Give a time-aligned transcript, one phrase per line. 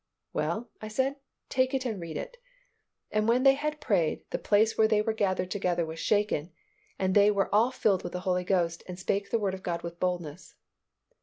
[0.33, 1.17] "Well," I said,
[1.47, 2.37] "take it and read it."
[3.11, 6.49] "And when they had prayed, the place where they were gathered together was shaken,
[6.97, 9.83] and they were all filled with the Holy Ghost and spake the Word of God
[9.83, 10.55] with boldness."